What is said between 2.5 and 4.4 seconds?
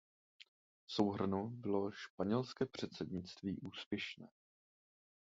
předsednictví úspěšné.